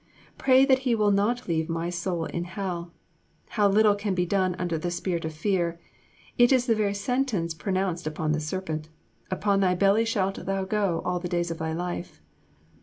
[0.35, 2.91] Pray that He will not leave my soul in hell.
[3.49, 5.79] How little can be done under the spirit of fear;
[6.39, 8.89] it is the very sentence pronounced upon the serpent,
[9.29, 12.19] "Upon thy belly shalt thou go all the days of thy life."